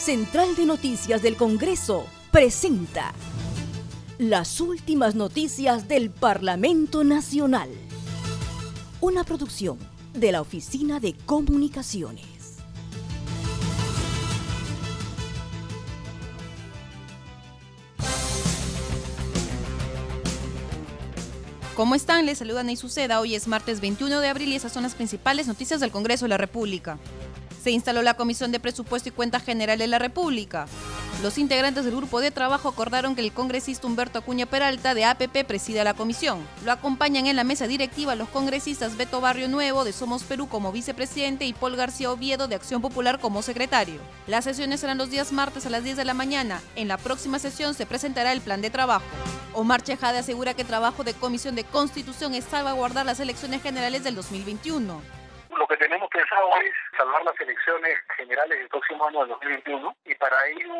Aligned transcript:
Central 0.00 0.56
de 0.56 0.64
Noticias 0.64 1.20
del 1.20 1.36
Congreso 1.36 2.06
presenta 2.30 3.12
las 4.16 4.58
últimas 4.62 5.14
noticias 5.14 5.88
del 5.88 6.08
Parlamento 6.08 7.04
Nacional. 7.04 7.68
Una 9.02 9.24
producción 9.24 9.78
de 10.14 10.32
la 10.32 10.40
Oficina 10.40 11.00
de 11.00 11.12
Comunicaciones. 11.26 12.24
¿Cómo 21.76 21.94
están? 21.94 22.24
Les 22.24 22.38
saluda 22.38 22.62
Ney 22.62 22.76
Suceda. 22.76 23.20
Hoy 23.20 23.34
es 23.34 23.46
martes 23.46 23.82
21 23.82 24.20
de 24.20 24.28
abril 24.28 24.48
y 24.48 24.54
esas 24.54 24.72
son 24.72 24.82
las 24.82 24.94
principales 24.94 25.46
noticias 25.46 25.78
del 25.78 25.90
Congreso 25.90 26.24
de 26.24 26.30
la 26.30 26.38
República. 26.38 26.98
Se 27.62 27.70
instaló 27.70 28.00
la 28.00 28.14
Comisión 28.14 28.52
de 28.52 28.60
Presupuesto 28.60 29.10
y 29.10 29.12
Cuenta 29.12 29.38
General 29.38 29.76
de 29.76 29.86
la 29.86 29.98
República. 29.98 30.66
Los 31.22 31.36
integrantes 31.36 31.84
del 31.84 31.94
grupo 31.94 32.22
de 32.22 32.30
trabajo 32.30 32.70
acordaron 32.70 33.14
que 33.14 33.20
el 33.20 33.32
congresista 33.32 33.86
Humberto 33.86 34.18
Acuña 34.18 34.46
Peralta 34.46 34.94
de 34.94 35.04
APP 35.04 35.44
presida 35.46 35.84
la 35.84 35.92
comisión. 35.92 36.38
Lo 36.64 36.72
acompañan 36.72 37.26
en 37.26 37.36
la 37.36 37.44
mesa 37.44 37.66
directiva 37.66 38.14
los 38.14 38.30
congresistas 38.30 38.96
Beto 38.96 39.20
Barrio 39.20 39.46
Nuevo 39.46 39.84
de 39.84 39.92
Somos 39.92 40.22
Perú 40.22 40.48
como 40.48 40.72
vicepresidente 40.72 41.44
y 41.44 41.52
Paul 41.52 41.76
García 41.76 42.10
Oviedo 42.10 42.48
de 42.48 42.54
Acción 42.54 42.80
Popular 42.80 43.20
como 43.20 43.42
secretario. 43.42 44.00
Las 44.26 44.44
sesiones 44.44 44.80
serán 44.80 44.96
los 44.96 45.10
días 45.10 45.30
martes 45.30 45.66
a 45.66 45.70
las 45.70 45.84
10 45.84 45.98
de 45.98 46.06
la 46.06 46.14
mañana. 46.14 46.62
En 46.76 46.88
la 46.88 46.96
próxima 46.96 47.38
sesión 47.38 47.74
se 47.74 47.84
presentará 47.84 48.32
el 48.32 48.40
plan 48.40 48.62
de 48.62 48.70
trabajo. 48.70 49.04
Omar 49.52 49.82
Chejade 49.82 50.20
asegura 50.20 50.54
que 50.54 50.62
el 50.62 50.68
trabajo 50.68 51.04
de 51.04 51.12
Comisión 51.12 51.54
de 51.56 51.64
Constitución 51.64 52.34
es 52.34 52.44
salvaguardar 52.44 53.04
las 53.04 53.20
elecciones 53.20 53.60
generales 53.60 54.02
del 54.02 54.14
2021. 54.14 55.19
Que 55.70 55.76
tenemos 55.76 56.10
pensado 56.10 56.50
es 56.64 56.74
salvar 56.98 57.22
las 57.22 57.40
elecciones 57.40 57.96
generales 58.16 58.58
del 58.58 58.68
próximo 58.68 59.06
año 59.06 59.20
del 59.20 59.28
2021 59.28 59.96
y 60.04 60.14
para 60.16 60.36
ello 60.48 60.74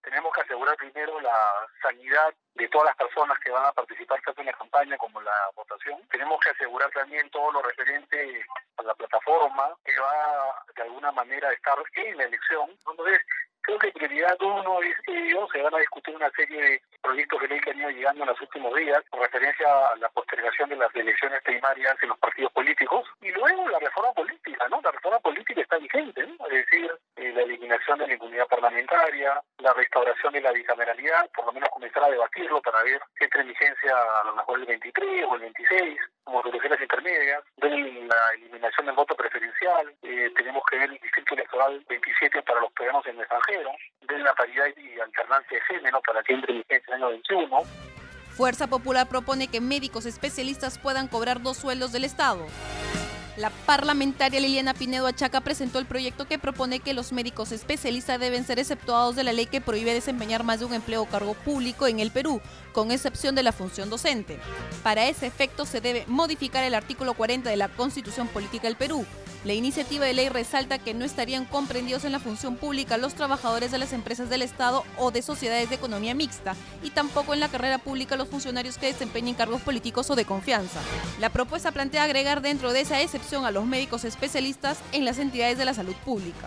tenemos 0.00 0.32
que 0.32 0.40
asegurar 0.40 0.74
primero 0.78 1.20
la 1.20 1.36
sanidad 1.82 2.32
de 2.54 2.66
todas 2.68 2.86
las 2.86 2.96
personas 2.96 3.38
que 3.40 3.50
van 3.50 3.66
a 3.66 3.72
participar 3.72 4.18
tanto 4.22 4.40
en 4.40 4.46
la 4.46 4.54
campaña 4.54 4.96
como 4.96 5.20
en 5.20 5.26
la 5.26 5.50
votación. 5.54 6.00
Tenemos 6.08 6.40
que 6.40 6.48
asegurar 6.48 6.90
también 6.92 7.28
todo 7.28 7.52
lo 7.52 7.60
referente 7.60 8.42
a 8.78 8.82
la 8.84 8.94
plataforma 8.94 9.76
que 9.84 9.92
va 10.00 10.64
de 10.74 10.82
alguna 10.82 11.12
manera 11.12 11.50
a 11.50 11.52
estar 11.52 11.76
en 11.96 12.16
la 12.16 12.24
elección. 12.24 12.70
Entonces, 12.70 13.20
creo 13.66 13.78
que 13.80 13.92
prioridad 13.92 14.40
uno 14.40 14.80
es 14.80 14.94
que 15.04 15.28
ellos 15.28 15.48
se 15.52 15.60
van 15.60 15.74
a 15.74 15.78
discutir 15.78 16.14
una 16.14 16.30
serie 16.30 16.62
de 16.62 16.82
proyectos 17.02 17.40
de 17.40 17.48
ley 17.48 17.60
que 17.60 17.70
han 17.70 17.80
ido 17.80 17.90
llegando 17.90 18.22
en 18.22 18.30
los 18.30 18.40
últimos 18.40 18.74
días 18.74 19.02
con 19.10 19.20
referencia 19.20 19.66
a 19.88 19.96
la 19.96 20.08
postergación 20.10 20.70
de 20.70 20.76
las 20.76 20.94
elecciones 20.94 21.42
primarias 21.42 21.96
en 22.00 22.08
los 22.08 22.18
partidos 22.18 22.52
políticos 22.52 23.04
y 23.20 23.30
luego 23.32 23.68
la 23.68 23.80
reforma 23.80 24.12
política, 24.12 24.68
¿no? 24.68 24.80
La 24.82 24.92
reforma 24.92 25.18
política 25.18 25.60
está 25.60 25.78
vigente, 25.78 26.26
¿no? 26.26 26.46
Es 26.46 26.64
decir, 26.64 26.90
eh, 27.16 27.32
la 27.32 27.42
eliminación 27.42 27.98
de 27.98 28.06
la 28.06 28.12
impunidad 28.12 28.46
la 29.58 29.72
restauración 29.72 30.32
de 30.32 30.40
la 30.40 30.52
bicameralidad, 30.52 31.30
por 31.34 31.46
lo 31.46 31.52
menos 31.52 31.68
comenzar 31.70 32.04
a 32.04 32.10
debatirlo 32.10 32.60
para 32.62 32.82
ver 32.82 33.00
si 33.18 33.24
entra 33.24 33.40
en 33.40 33.48
vigencia 33.48 33.94
a 34.20 34.24
lo 34.24 34.36
mejor 34.36 34.60
el 34.60 34.66
23 34.66 35.24
o 35.28 35.34
el 35.34 35.40
26, 35.40 35.98
como 36.24 36.42
soluciones 36.42 36.80
intermedias, 36.80 37.42
la 37.56 38.34
eliminación 38.34 38.86
del 38.86 38.94
voto 38.94 39.14
preferencial, 39.14 39.94
eh, 40.02 40.30
tenemos 40.36 40.62
que 40.70 40.78
ver 40.78 40.90
el 40.90 40.98
distrito 40.98 41.34
electoral 41.34 41.84
27 41.88 42.42
para 42.42 42.60
los 42.60 42.72
peruanos 42.72 43.06
en 43.06 43.16
el 43.16 43.20
extranjero, 43.20 43.70
de 44.02 44.18
la 44.18 44.34
paridad 44.34 44.66
y 44.76 45.00
alternancia 45.00 45.58
de 45.58 45.64
género 45.64 46.00
para 46.02 46.22
que 46.22 46.34
entre 46.34 46.52
en 46.52 46.58
vigencia 46.58 46.94
el 46.94 47.02
año 47.02 47.08
21. 47.10 47.62
Fuerza 48.36 48.66
Popular 48.66 49.08
propone 49.08 49.48
que 49.48 49.60
médicos 49.60 50.04
especialistas 50.04 50.78
puedan 50.78 51.08
cobrar 51.08 51.40
dos 51.40 51.56
sueldos 51.56 51.92
del 51.92 52.04
Estado. 52.04 52.46
La 53.36 53.50
parlamentaria 53.50 54.40
Liliana 54.40 54.72
Pinedo 54.72 55.06
Achaca 55.06 55.42
presentó 55.42 55.78
el 55.78 55.84
proyecto 55.84 56.26
que 56.26 56.38
propone 56.38 56.80
que 56.80 56.94
los 56.94 57.12
médicos 57.12 57.52
especialistas 57.52 58.18
deben 58.18 58.46
ser 58.46 58.58
exceptuados 58.58 59.14
de 59.14 59.24
la 59.24 59.34
ley 59.34 59.44
que 59.44 59.60
prohíbe 59.60 59.92
desempeñar 59.92 60.42
más 60.42 60.60
de 60.60 60.64
un 60.64 60.72
empleo 60.72 61.02
o 61.02 61.06
cargo 61.06 61.34
público 61.34 61.86
en 61.86 62.00
el 62.00 62.10
Perú, 62.10 62.40
con 62.72 62.90
excepción 62.90 63.34
de 63.34 63.42
la 63.42 63.52
función 63.52 63.90
docente. 63.90 64.38
Para 64.82 65.06
ese 65.06 65.26
efecto 65.26 65.66
se 65.66 65.82
debe 65.82 66.04
modificar 66.06 66.64
el 66.64 66.74
artículo 66.74 67.12
40 67.12 67.50
de 67.50 67.56
la 67.56 67.68
Constitución 67.68 68.26
Política 68.28 68.68
del 68.68 68.76
Perú. 68.76 69.04
La 69.44 69.52
iniciativa 69.52 70.04
de 70.04 70.12
ley 70.12 70.28
resalta 70.28 70.78
que 70.78 70.94
no 70.94 71.04
estarían 71.04 71.44
comprendidos 71.44 72.04
en 72.04 72.12
la 72.12 72.18
función 72.18 72.56
pública 72.56 72.96
los 72.96 73.14
trabajadores 73.14 73.70
de 73.70 73.78
las 73.78 73.92
empresas 73.92 74.28
del 74.28 74.42
Estado 74.42 74.84
o 74.98 75.10
de 75.10 75.22
sociedades 75.22 75.68
de 75.68 75.76
economía 75.76 76.14
mixta 76.14 76.56
y 76.82 76.90
tampoco 76.90 77.34
en 77.34 77.40
la 77.40 77.48
carrera 77.48 77.78
pública 77.78 78.16
los 78.16 78.28
funcionarios 78.28 78.78
que 78.78 78.86
desempeñen 78.86 79.34
cargos 79.34 79.62
políticos 79.62 80.10
o 80.10 80.16
de 80.16 80.24
confianza. 80.24 80.80
La 81.20 81.30
propuesta 81.30 81.72
plantea 81.72 82.04
agregar 82.04 82.42
dentro 82.42 82.72
de 82.72 82.80
esa 82.80 83.00
excepción 83.00 83.44
a 83.44 83.50
los 83.50 83.66
médicos 83.66 84.04
especialistas 84.04 84.78
en 84.92 85.04
las 85.04 85.18
entidades 85.18 85.58
de 85.58 85.64
la 85.64 85.74
salud 85.74 85.94
pública. 86.04 86.46